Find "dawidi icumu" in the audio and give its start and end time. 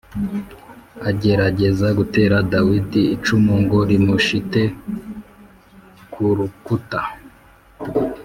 2.53-3.53